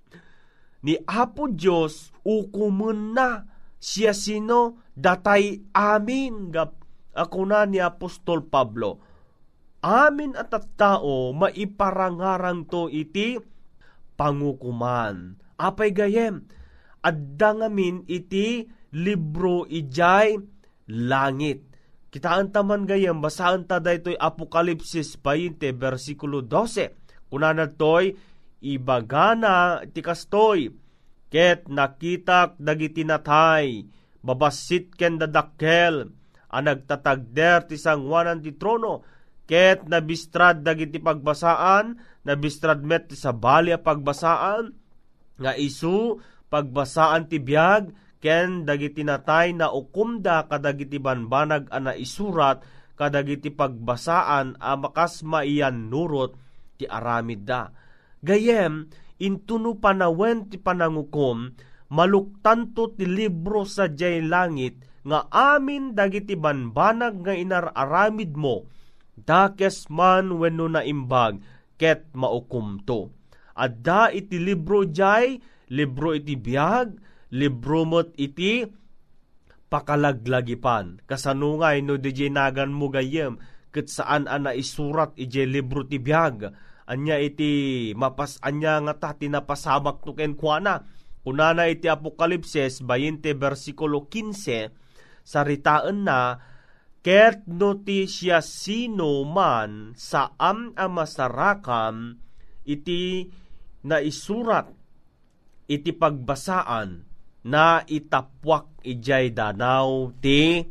Ni 0.79 0.95
Apo 1.11 1.51
Diyos 1.51 2.15
ukumun 2.23 3.11
na 3.11 3.51
siya 3.83 4.15
sino 4.15 4.87
datay 4.95 5.59
amin 5.75 6.55
gap 6.55 6.79
ako 7.13 7.45
na 7.45 7.67
ni 7.67 7.83
Apostol 7.83 8.47
Pablo. 8.47 9.03
Amin 9.83 10.33
at 10.39 10.55
at 10.55 10.65
tao 10.79 11.35
maiparangarang 11.35 12.65
to 12.71 12.87
iti 12.87 13.37
pangukuman. 14.15 15.35
Apay 15.59 15.91
gayem, 15.91 16.47
adda 17.03 17.49
ngamin 17.59 18.07
iti 18.07 18.65
libro 18.95 19.67
ijay 19.67 20.39
langit. 20.89 21.67
Kitaan 22.13 22.53
taman 22.53 22.85
gayam, 22.85 23.19
basaan 23.19 23.65
ta 23.65 23.81
daytoy 23.81 24.13
Apokalipsis 24.15 25.17
20, 25.19 25.73
versikulo 25.75 26.45
12. 26.45 26.93
Kuna 27.27 27.51
toy, 27.73 28.13
ibagana 28.61 29.81
ti 29.89 30.05
kastoy, 30.05 30.69
ket 31.33 31.65
nakitak 31.65 32.61
dagiti 32.61 33.01
natay, 33.01 33.89
babasit 34.21 34.93
ken 34.93 35.17
dadakkel, 35.17 36.13
ang 36.53 36.63
nagtatagder 36.69 37.65
ti 37.65 37.81
sangwanan 37.81 38.45
ti 38.45 38.53
trono, 38.53 39.01
ket 39.49 39.89
nabistrad 39.89 40.61
dagiti 40.61 41.01
pagbasaan, 41.01 41.97
nabistrad 42.21 42.85
met 42.85 43.09
ti 43.09 43.17
sabali 43.17 43.73
a 43.73 43.81
pagbasaan, 43.81 44.77
nga 45.41 45.57
isu 45.57 46.21
pagbasaan 46.53 47.25
ti 47.25 47.41
biyag, 47.41 47.89
ken 48.21 48.63
dagiti 48.63 49.01
natay 49.01 49.57
na 49.57 49.73
ukumda 49.73 50.47
kadagiti 50.47 51.01
banbanag 51.01 51.67
ana 51.73 51.91
isurat 51.91 52.63
kadagiti 52.95 53.51
pagbasaan 53.51 54.55
a 54.61 54.79
makas 54.79 55.25
maiyan 55.25 55.89
nurot 55.89 56.37
ti 56.77 56.85
aramid 56.87 57.43
da. 57.43 57.73
Gayem, 58.23 58.87
intuno 59.21 59.77
panawen 59.77 60.49
ti 60.49 60.57
panangukom, 60.57 61.53
maluktanto 61.93 62.95
ti 62.97 63.05
libro 63.05 63.67
sa 63.67 63.91
jay 63.91 64.23
langit, 64.23 64.81
nga 65.03 65.27
amin 65.29 65.93
dagiti 65.93 66.33
banbanag 66.39 67.21
nga 67.21 67.33
inararamid 67.35 68.33
mo, 68.33 68.65
dakes 69.19 69.91
man 69.91 70.33
wenno 70.39 70.71
na 70.71 70.81
imbag, 70.81 71.43
ket 71.77 72.09
maukumto. 72.15 73.11
Adda 73.53 74.09
iti 74.09 74.41
libro 74.41 74.87
jay, 74.89 75.37
libro 75.69 76.17
iti 76.17 76.33
biyag, 76.33 76.97
libro 77.35 77.85
mo't 77.85 78.15
iti 78.17 78.65
pakalaglagipan. 79.69 81.05
Kasanungay 81.05 81.85
no 81.85 81.97
di 81.97 82.13
nagan 82.29 82.73
mo 82.73 82.89
gayem, 82.89 83.37
ket 83.69 83.89
saan 83.89 84.25
ana 84.25 84.53
isurat 84.53 85.13
ije 85.17 85.45
libro 85.45 85.85
ti 85.85 85.97
biyag. 86.01 86.49
Anya 86.89 87.15
iti 87.19 87.91
mapas 87.95 88.39
anya 88.43 88.79
nga 88.83 88.93
ta 88.99 89.09
tinapasamak 89.15 90.03
no 90.03 90.11
ken 90.15 90.35
kuana. 90.35 90.83
Unana 91.23 91.71
iti 91.71 91.87
Apokalipsis 91.87 92.83
20 92.83 93.23
versikulo 93.39 94.11
15 94.11 95.23
saritaan 95.23 96.03
na 96.03 96.35
ket 96.99 97.47
no 97.47 97.79
ti 97.79 98.03
siya 98.03 98.43
sino 98.43 99.23
man 99.23 99.95
saam 99.95 100.75
a 100.75 100.91
masarakam 100.91 102.19
iti 102.67 103.31
na 103.87 104.03
isurat 104.03 104.67
iti 105.67 105.95
pagbasaan 105.95 107.07
na 107.43 107.83
itapwak 107.87 108.83
ijay 108.83 109.31
danaw 109.31 110.11
ti 110.19 110.63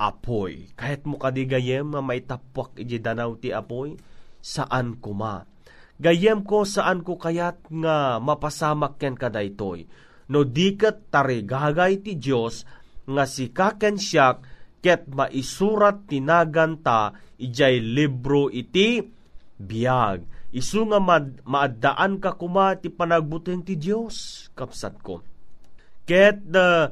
apoy. 0.00 0.70
Kahit 0.74 1.06
mo 1.06 1.20
kadigayem 1.20 1.92
nga 1.92 2.02
may 2.02 2.22
tapwak 2.22 2.74
ijay 2.78 2.98
danaw 3.02 3.36
ti 3.38 3.54
apoy, 3.54 3.94
saan 4.40 4.98
kuma? 4.98 5.44
Gayem 6.00 6.48
ko 6.48 6.64
saan 6.64 7.04
ko 7.04 7.20
kayat 7.20 7.60
nga 7.68 8.16
mapasamak 8.18 8.96
ken 8.96 9.14
kadaytoy. 9.14 9.84
No 10.32 10.48
diket 10.48 11.12
tarigagay 11.12 12.00
ti 12.00 12.16
Dios 12.16 12.64
nga 13.04 13.28
si 13.28 13.52
kaken 13.52 14.00
siyak 14.00 14.40
ket 14.80 15.04
maisurat 15.12 16.08
tinaganta 16.08 17.12
ijay 17.36 17.84
libro 17.84 18.48
iti 18.48 19.04
biyag. 19.60 20.24
Isu 20.50 20.88
nga 20.88 20.98
mad, 20.98 21.44
maaddaan 21.46 22.18
ka 22.18 22.34
kuma 22.34 22.74
ti 22.80 22.88
panagbuteng 22.88 23.62
ti 23.62 23.76
Dios 23.76 24.48
kapsat 24.56 24.98
ko. 25.04 25.22
Ket 26.08 26.42
the 26.48 26.90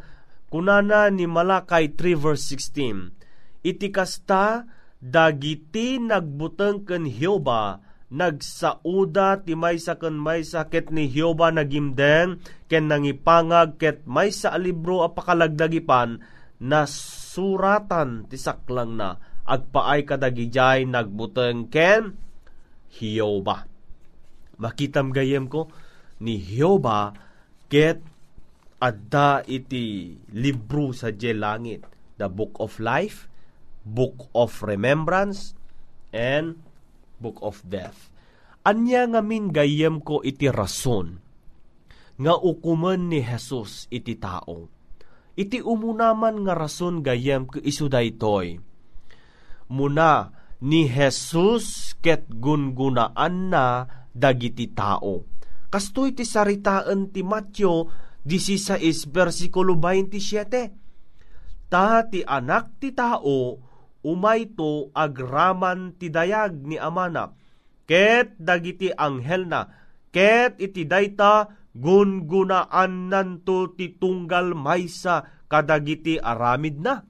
kunana 0.53 1.09
ni 1.09 1.25
Malakay 1.25 1.97
3 1.97 2.13
verse 2.15 2.55
16 2.55 3.19
iti 3.67 3.89
kasta 3.91 4.65
dagiti 4.99 6.03
nagbuteng 6.03 6.83
ken 6.83 7.07
Hioba 7.07 7.83
nagsauda 8.09 9.45
ti 9.45 9.55
maysa 9.55 10.01
ken 10.01 10.19
maysa 10.19 10.67
ket 10.67 10.91
ni 10.91 11.07
Hioba 11.07 11.55
nagimden 11.55 12.43
ken 12.67 12.85
nangipangag 12.91 13.79
ket 13.79 14.03
maysa 14.09 14.51
a 14.51 14.59
libro 14.59 15.07
a 15.07 15.13
pakalagdagipan 15.15 16.19
na 16.59 16.83
suratan 16.91 18.27
ti 18.27 18.35
saklang 18.35 18.99
na 18.99 19.15
agpaay 19.47 20.03
kadagijay 20.03 20.85
nagbuteng 20.85 21.71
ken 21.71 22.19
Hioba. 22.89 23.69
Makitam 24.59 25.15
gayem 25.15 25.47
ko 25.47 25.71
ni 26.19 26.41
Hioba 26.43 27.15
ket 27.71 28.03
adda 28.83 29.47
iti 29.47 30.17
libro 30.35 30.91
sa 30.91 31.15
langit 31.15 31.87
the 32.19 32.27
book 32.27 32.59
of 32.59 32.83
life 32.83 33.31
book 33.89 34.29
of 34.37 34.61
remembrance 34.61 35.57
and 36.13 36.61
book 37.17 37.41
of 37.41 37.65
death. 37.65 38.13
Anya 38.69 39.09
nga 39.09 39.21
min 39.25 39.49
gayem 39.49 40.05
ko 40.05 40.21
iti 40.21 40.53
rason 40.53 41.17
nga 42.19 42.35
ukuman 42.35 43.09
ni 43.09 43.23
Jesus 43.23 43.87
iti 43.89 44.19
tao. 44.19 44.69
Iti 45.39 45.63
umunaman 45.63 46.43
nga 46.45 46.55
rason 46.59 47.01
gayem 47.01 47.47
ko 47.47 47.63
isu 47.63 47.87
daytoy. 47.87 48.59
Muna 49.71 50.35
ni 50.67 50.91
Jesus 50.91 51.95
ket 52.03 52.27
gungunaan 52.27 53.55
na 53.55 53.87
dagiti 54.11 54.67
tao. 54.75 55.23
Kastoy 55.71 56.17
ti 56.17 56.27
saritaan 56.27 57.15
ti 57.15 57.23
Matyo 57.23 57.87
16 58.27 59.15
versikulo 59.15 59.79
27. 59.79 61.71
Ta 61.71 62.03
ti 62.09 62.25
anak 62.27 62.83
ti 62.83 62.91
tao 62.91 63.68
umayto 64.03 64.91
agraman 64.95 65.97
ti 65.99 66.11
dayag 66.13 66.63
ni 66.65 66.77
amana. 66.79 67.35
Ket 67.89 68.37
dagiti 68.37 68.93
anghel 68.93 69.49
na. 69.49 69.65
Ket 70.13 70.61
iti 70.61 70.85
dayta 70.85 71.49
gungunaan 71.73 73.09
nanto 73.09 73.73
ti 73.73 73.97
tunggal 73.97 74.53
maysa 74.53 75.47
kadagiti 75.49 76.21
aramid 76.21 76.77
na. 76.83 77.01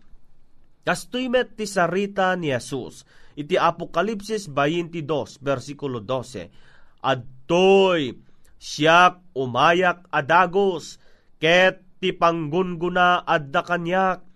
Kastoy 0.87 1.29
met 1.29 1.59
ti 1.59 1.69
sarita 1.69 2.33
ni 2.39 2.49
Jesus. 2.55 3.05
Iti 3.39 3.55
Apokalipsis 3.55 4.51
22 4.51 5.39
versikulo 5.45 6.01
12. 6.01 7.05
Adtoy 7.05 8.17
siyak 8.59 9.23
umayak 9.37 10.09
adagos. 10.11 10.99
Ket 11.39 11.85
ti 12.03 12.15
panggunguna 12.15 13.23
adda 13.27 13.63
kanyak 13.63 14.28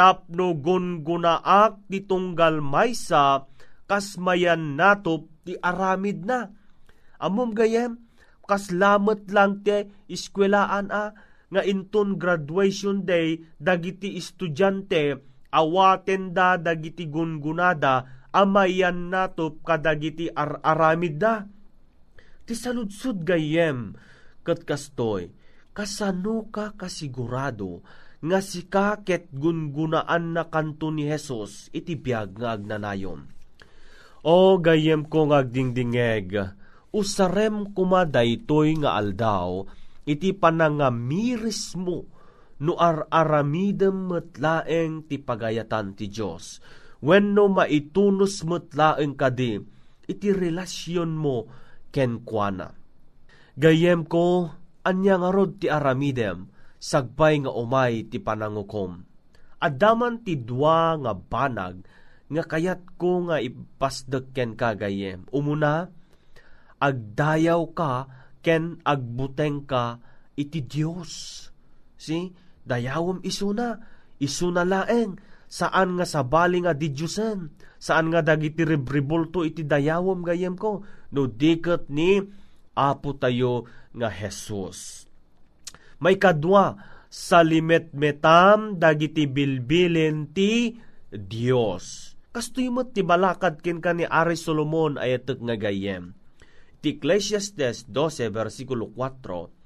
tapno 0.00 0.56
gungunaak 0.56 1.84
ti 1.92 2.00
tunggal 2.08 2.64
maysa 2.64 3.44
kasmayan 3.84 4.80
natop 4.80 5.28
ti 5.44 5.60
aramid 5.60 6.24
na. 6.24 6.48
Amom 7.20 7.52
gayem, 7.52 8.00
kaslamet 8.48 9.28
lang 9.28 9.60
ti 9.60 9.92
iskwelaan 10.08 10.88
a, 10.88 11.12
nga 11.52 11.62
inton 11.68 12.16
graduation 12.16 13.04
day 13.04 13.44
dagiti 13.60 14.16
estudyante 14.16 15.20
awaten 15.52 16.32
da 16.32 16.56
dagiti 16.56 17.04
gungunada 17.04 18.08
amayan 18.32 19.12
natop 19.12 19.60
kadagiti 19.60 20.32
ar 20.32 20.64
aramid 20.64 21.20
da. 21.20 21.44
Ti 22.48 22.56
saludsud 22.56 23.20
gayem 23.20 23.92
kastoy, 24.48 25.28
kasano 25.76 26.48
ka 26.48 26.72
kasigurado 26.72 27.84
nga 28.20 28.38
sika 28.44 29.00
ket 29.00 29.32
gungunaan 29.32 30.36
na 30.36 30.52
kanto 30.52 30.92
ni 30.92 31.08
Jesus 31.08 31.72
iti 31.72 31.96
biyag 31.96 32.36
nga 32.36 32.56
agnanayon. 32.56 33.32
O 34.20 34.60
gayem 34.60 35.08
ko 35.08 35.32
nga 35.32 35.40
agdingdingeg, 35.40 36.36
usarem 36.92 37.72
kuma 37.72 38.04
daytoy 38.04 38.76
nga 38.84 39.00
aldaw, 39.00 39.64
iti 40.04 40.36
panangamiris 40.36 41.72
mo 41.80 42.04
no 42.60 42.76
ar-aramidem 42.76 44.12
metlaeng 44.12 45.08
ti 45.08 45.16
pagayatan 45.16 45.96
ti 45.96 46.12
Diyos. 46.12 46.60
When 47.00 47.32
no 47.32 47.48
maitunos 47.48 48.44
metlaeng 48.44 49.16
kadi, 49.16 49.56
iti 50.04 50.28
relasyon 50.28 51.16
mo 51.16 51.48
ken 51.88 52.20
kuana. 52.28 52.76
Gayem 53.56 54.04
ko, 54.04 54.52
anya 54.84 55.16
nga 55.16 55.32
ti 55.56 55.72
aramidem, 55.72 56.52
sagbay 56.80 57.44
nga 57.44 57.52
umay 57.52 58.08
ti 58.08 58.16
panangukom. 58.16 59.04
Adaman 59.60 60.24
ti 60.24 60.40
dua 60.40 60.96
nga 60.96 61.12
banag 61.12 61.84
nga 62.32 62.42
kayat 62.48 62.96
ko 62.96 63.28
nga 63.28 63.36
ipasdek 63.36 64.32
ken 64.32 64.56
kagayem. 64.56 65.28
Umuna, 65.28 65.92
agdayaw 66.80 67.62
ka 67.76 68.08
ken 68.40 68.80
agbuteng 68.80 69.68
ka 69.68 70.00
iti 70.40 70.64
Dios. 70.64 71.44
Si, 72.00 72.32
dayawom 72.64 73.20
isuna, 73.20 73.76
isuna 74.16 74.64
laeng, 74.64 75.20
saan 75.44 76.00
nga 76.00 76.08
sabali 76.08 76.64
nga 76.64 76.72
di 76.72 76.88
Diyosen, 76.88 77.52
saan 77.76 78.08
nga 78.08 78.24
dagiti 78.24 78.64
rebribulto 78.64 79.44
iti 79.44 79.68
dayawom 79.68 80.24
gayem 80.24 80.56
ko, 80.56 80.80
no 81.12 81.28
diket 81.28 81.92
ni 81.92 82.24
Apo 82.70 83.18
tayo 83.18 83.68
nga 83.92 84.08
Jesus 84.08 85.09
may 86.00 86.16
kadwa 86.16 86.80
sa 87.06 87.44
limet-metam 87.44 88.80
dagiti 88.80 89.28
bilbilin 89.28 90.32
ti 90.32 90.78
Dios. 91.10 92.16
Kastoy 92.30 92.70
mo 92.70 92.86
ti 92.86 93.02
balakad 93.02 93.58
kin 93.60 93.82
ka 93.82 93.90
ni 93.90 94.06
Ari 94.06 94.38
Solomon 94.38 94.96
ayatek 94.96 95.42
nga 95.42 95.56
gayem. 95.58 96.14
Ti 96.80 96.96
Ecclesiastes 96.96 97.90
12 97.92 98.30
versikulo 98.32 98.88
4 98.96 99.60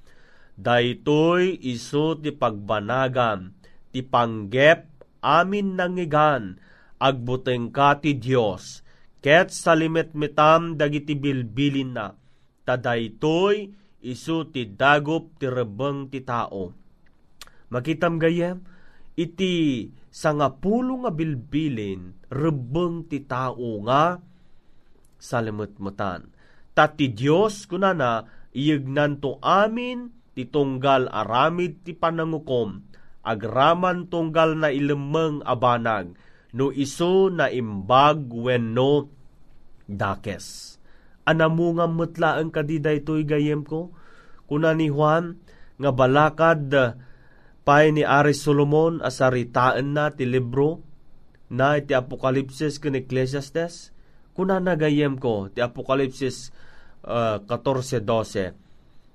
Daytoy 0.54 1.66
iso 1.66 2.14
ti 2.18 2.30
pagbanagam 2.30 3.54
ti 3.90 4.02
panggep 4.06 4.86
amin 5.22 5.78
nangigan 5.78 6.58
agbuteng 6.98 7.74
ka 7.74 7.98
ti 7.98 8.14
Dios 8.18 8.86
ket 9.18 9.50
sa 9.50 9.74
limet-metam 9.74 10.78
dagiti 10.78 11.18
bilbilin 11.18 11.90
na 11.94 12.14
tadaytoy 12.66 13.83
isu 14.04 14.52
ti 14.52 14.68
dagop 14.68 15.40
ti 15.40 15.48
rebeng 15.48 16.12
ti 16.12 16.20
tao. 16.20 16.76
Makitam 17.72 18.20
gayem, 18.20 18.60
iti 19.16 19.88
sangapulo 20.12 21.08
nga 21.08 21.10
bilbilin 21.10 22.28
rebeng 22.28 23.08
ti 23.08 23.24
tao 23.24 23.80
nga 23.88 24.20
salimutmutan. 25.16 26.28
Tati 26.76 27.08
Diyos 27.10 27.64
kunana 27.64 28.28
iyagnan 28.52 29.18
to 29.24 29.40
amin 29.40 30.12
ti 30.34 30.44
tunggal 30.46 31.08
aramid 31.08 31.86
ti 31.86 31.94
panangukom 31.94 32.82
agraman 33.24 34.10
tunggal 34.12 34.58
na 34.58 34.68
ilemeng 34.68 35.40
abanag 35.48 36.12
no 36.52 36.68
iso 36.70 37.32
na 37.32 37.48
imbag 37.48 38.28
wenno 38.28 39.08
dakes 39.88 40.73
anamungam 41.24 41.96
mutlaan 41.96 42.52
kadiday 42.52 43.00
to'y 43.04 43.24
gayem 43.24 43.64
ko. 43.64 43.92
Kuna 44.44 44.76
ni 44.76 44.92
Juan, 44.92 45.40
nga 45.80 45.90
balakad 45.90 46.70
pay 47.64 47.90
ni 47.90 48.04
Aris 48.04 48.44
Solomon 48.44 49.00
asaritaan 49.00 49.96
na 49.96 50.12
ti 50.12 50.28
libro 50.28 50.84
na 51.48 51.80
iti 51.80 51.96
Apokalipsis 51.96 52.76
ken 52.76 52.96
Ecclesiastes. 52.96 53.90
Kuna 54.36 54.60
nagayem 54.60 55.16
ko 55.16 55.48
ti 55.48 55.64
Apokalipsis 55.64 56.52
uh, 57.08 57.40
14.12. 57.42 58.52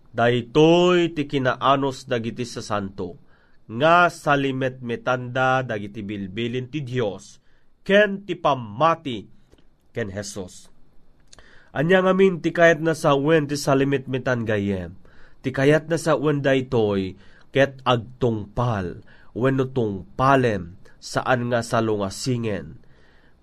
Daytoy 0.09 1.13
ti 1.13 1.29
kinaanos 1.29 2.09
dagiti 2.09 2.41
sa 2.41 2.65
santo 2.65 3.29
nga 3.69 4.09
salimet 4.09 4.81
metanda 4.81 5.61
dagiti 5.61 6.01
bilbilin 6.01 6.73
ti 6.73 6.81
Dios 6.81 7.37
ken 7.85 8.25
ti 8.25 8.33
pamati 8.33 9.29
ken 9.93 10.09
Jesus 10.09 10.73
Anya 11.79 12.03
ngamin 12.03 12.43
ti 12.43 12.51
kayat 12.51 12.83
na 12.83 12.91
sa 12.91 13.15
wen 13.15 13.47
ti 13.47 13.55
salimit 13.55 14.11
mitan 14.11 14.43
gayem. 14.43 14.99
Ti 15.39 15.55
kayat 15.55 15.87
na 15.87 15.95
sa 15.95 16.19
wen 16.19 16.43
daytoy 16.43 17.15
ket 17.55 17.79
agtungpal 17.87 18.99
wenno 19.31 19.71
tungpalem 19.71 20.75
saan 20.99 21.47
nga 21.47 21.63
salungasingen. 21.63 22.83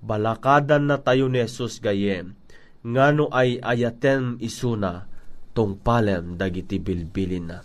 Balakadan 0.04 0.84
na 0.84 1.00
tayo 1.00 1.32
ni 1.32 1.40
Jesus 1.40 1.80
gayem. 1.80 2.36
Ngano 2.84 3.32
ay 3.32 3.56
ayaten 3.64 4.36
isuna 4.44 5.08
tungpalem 5.56 6.36
dagiti 6.36 6.76
bilbilin 6.76 7.48
na. 7.48 7.64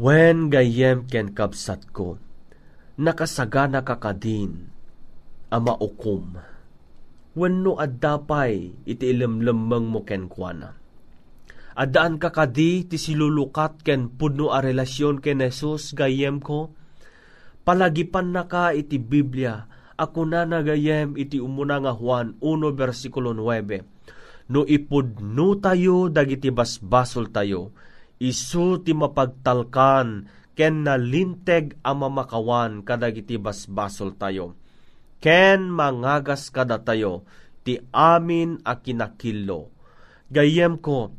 Wen 0.00 0.48
gayem 0.48 1.04
ken 1.04 1.36
kapsat 1.36 1.92
ko, 1.92 2.16
nakasagana 2.96 3.84
kakadin, 3.84 4.72
ama 5.52 5.76
ukum 5.76 6.40
wenno 7.34 7.78
addapay 7.78 8.84
iti 8.86 9.04
ilemlemmeng 9.10 9.86
mo 9.86 10.02
ken 10.02 10.26
kuana. 10.26 10.74
Adaan 11.80 12.18
ka 12.18 12.34
kadi 12.34 12.90
ti 12.90 12.98
silulukat 12.98 13.86
ken 13.86 14.10
puno 14.12 14.50
a 14.52 14.60
relasyon 14.60 15.22
ken 15.22 15.40
Jesus 15.40 15.96
gayem 15.96 16.42
ko, 16.42 16.74
palagipan 17.62 18.34
na 18.34 18.44
ka 18.50 18.74
iti 18.74 18.98
Biblia, 18.98 19.70
ako 19.96 20.28
na 20.28 20.44
nagayem 20.44 21.16
iti 21.16 21.40
umuna 21.40 21.80
nga 21.80 21.94
Juan 21.96 22.36
1 22.42 22.74
versikulo 22.76 23.32
9. 23.32 24.50
No 24.50 24.66
ipudno 24.66 25.56
tayo 25.62 26.10
dagiti 26.10 26.50
basbasol 26.50 27.30
tayo, 27.30 27.70
isu 28.18 28.84
ti 28.84 28.92
mapagtalkan 28.92 30.28
ken 30.58 30.84
nalinteg 30.84 31.80
ang 31.80 32.04
mamakawan 32.04 32.84
kadagiti 32.84 33.40
basbasol 33.40 34.18
tayo. 34.20 34.59
Ken 35.20 35.68
mangagas 35.68 36.48
kada 36.48 36.80
tayo, 36.80 37.28
ti 37.60 37.76
amin 37.92 38.64
a 38.64 38.80
kinakillo. 38.80 39.68
Gayem 40.32 40.80
ko, 40.80 41.12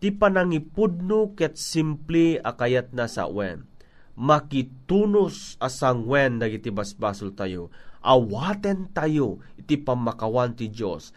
ti 0.00 0.08
panangipudno 0.08 1.36
ket 1.36 1.60
simple 1.60 2.40
akayat 2.40 2.96
na 2.96 3.04
sa 3.12 3.28
wen. 3.28 3.68
Makitunos 4.16 5.60
asang 5.60 6.08
wen 6.08 6.40
dagiti 6.40 6.72
basbasol 6.72 7.36
tayo. 7.36 7.68
Awaten 8.00 8.88
tayo 8.96 9.44
iti 9.60 9.76
pamakawan 9.76 10.56
ti 10.56 10.72
Dios. 10.72 11.12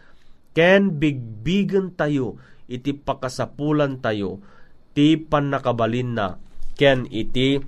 Ken 0.52 1.00
bigbigen 1.00 1.96
tayo 1.96 2.36
iti 2.68 2.92
pakasapulan 2.92 4.00
tayo 4.04 4.44
ti 4.92 5.16
panakabalin 5.20 6.16
na 6.16 6.36
ken 6.76 7.08
iti 7.08 7.64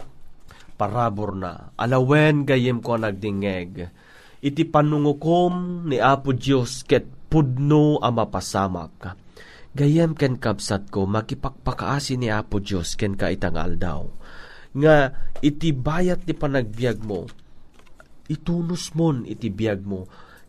parabor 0.76 1.37
na. 1.37 1.72
Alawen 1.76 2.44
gayem 2.44 2.85
ko 2.85 2.96
nagdingeg. 3.00 3.90
Iti 4.38 4.62
panungukom 4.62 5.87
ni 5.90 5.98
Apo 5.98 6.31
Dios 6.31 6.87
ket 6.87 7.07
pudno 7.27 7.98
a 7.98 8.09
mapasamak 8.14 9.29
Gayam 9.79 10.16
ken 10.18 10.40
kabsat 10.40 10.90
ko, 10.90 11.07
makipakpakaasi 11.07 12.18
ni 12.18 12.33
Apo 12.33 12.59
Diyos 12.59 12.98
ken 12.98 13.14
ka 13.14 13.31
itangal 13.31 13.79
daw. 13.79 14.11
Nga 14.74 15.14
iti 15.38 15.70
bayat 15.70 16.27
ni 16.27 16.35
panagbiag 16.35 16.98
mo, 17.05 17.31
itunos 18.27 18.90
mon 18.98 19.22
iti 19.22 19.53
biag 19.53 19.87
mo 19.87 20.09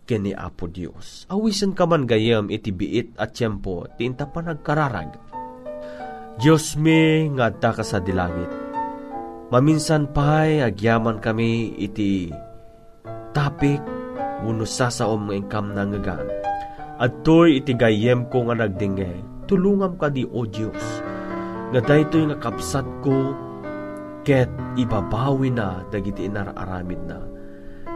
ken 0.09 0.25
ni 0.25 0.33
Apo 0.33 0.65
Diyos. 0.65 1.29
Awisan 1.29 1.77
ka 1.77 1.85
man 1.85 2.09
gayam 2.09 2.49
iti 2.49 2.73
biit 2.73 3.13
at 3.21 3.37
tiyempo, 3.37 3.85
tinta 4.01 4.25
pa 4.25 4.41
nagkararag. 4.41 5.13
Diyos 6.41 6.73
me 6.79 7.29
nga 7.37 7.53
ka 7.53 7.85
sa 7.85 8.01
dilangit. 8.01 8.49
Maminsan 9.53 10.09
pa'y 10.09 10.65
agyaman 10.65 11.21
kami 11.21 11.77
iti 11.77 12.33
tapik, 13.35 13.81
uno 14.45 14.63
sasaom 14.63 15.27
nga 15.29 15.35
ingkam 15.35 15.67
na 15.75 15.83
ngagan 15.83 16.39
at 16.99 17.23
to'y 17.23 17.63
itigayem 17.63 18.27
ko 18.27 18.43
nga 18.51 18.59
nagdinge, 18.59 19.23
tulungam 19.47 19.95
ka 19.95 20.11
di 20.11 20.27
o 20.27 20.43
Diyos. 20.43 20.83
Nga 21.71 21.79
daytoy 21.87 22.27
nga 22.27 22.37
kapsat 22.43 22.83
ko, 22.99 23.31
ket 24.27 24.51
ibabawi 24.75 25.47
na 25.47 25.87
dagiti 25.87 26.27
inararamid 26.27 26.99
na. 27.07 27.23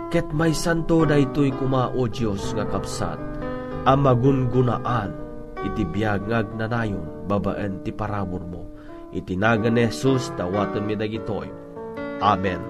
Ket 0.07 0.31
may 0.31 0.55
santo 0.55 1.03
daytoy 1.03 1.51
kuma 1.51 1.91
o 1.91 2.07
Diyos 2.07 2.55
nga 2.55 2.63
kapsat, 2.63 3.19
ang 3.83 3.99
magungunaan 4.07 5.11
iti 5.67 5.83
biyag 5.83 6.31
ngag 6.31 6.55
nanayon 6.55 7.27
babaen 7.27 7.83
ti 7.83 7.91
paramor 7.91 8.43
mo. 8.47 8.63
Itinaga 9.11 9.67
ni 9.67 9.83
Jesus 9.83 10.31
dawaton 10.39 10.87
mi 10.87 10.95
dagitoy. 10.95 11.51
Amen. 12.23 12.63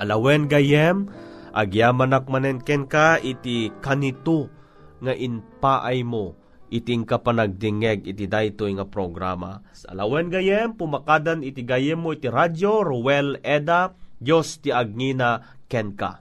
Alawen 0.00 0.48
gayem, 0.48 1.06
agyaman 1.54 2.18
manen 2.26 2.58
ken 2.58 2.90
ka 2.90 3.22
iti 3.22 3.70
kanito 3.78 4.50
nga 4.98 5.14
inpaay 5.14 6.02
mo 6.02 6.34
iting 6.74 7.06
kapanagdingeg 7.06 8.02
iti 8.02 8.26
daytoy 8.26 8.74
nga 8.74 8.82
programa. 8.82 9.62
Sa 9.70 9.94
alawen 9.94 10.26
gayem, 10.26 10.74
pumakadan 10.74 11.46
iti 11.46 11.62
gayem 11.62 12.02
mo 12.02 12.10
iti 12.10 12.26
radyo, 12.26 12.82
Ruel 12.82 13.38
Eda, 13.46 13.94
Diyos 14.18 14.58
ti 14.58 14.74
Agnina, 14.74 15.38
Kenka. 15.70 16.18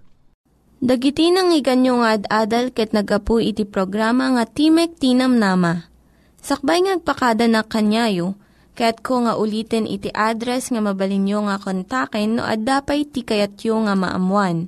Dagiti 0.83 1.31
nang 1.31 1.55
iganyo 1.55 2.03
nga 2.03 2.19
ad-adal 2.19 2.75
ket 2.75 2.93
nagapu 2.93 3.39
iti 3.39 3.63
programa 3.63 4.35
nga 4.35 4.43
Timek 4.45 4.99
Tinam 4.99 5.39
Nama. 5.39 5.89
Sakbay 6.43 6.83
ngagpakada 6.85 7.47
na 7.47 7.63
kanyayo, 7.63 8.35
ket 8.75 8.99
ko 8.99 9.23
nga 9.23 9.39
ulitin 9.39 9.87
iti 9.87 10.11
address 10.11 10.75
nga 10.75 10.83
mabalinyo 10.83 11.47
nga 11.47 11.55
kontaken 11.55 12.35
no 12.35 12.43
ad-dapay 12.43 13.07
tikayatyo 13.07 13.79
nga 13.87 13.95
maamuan. 13.95 14.67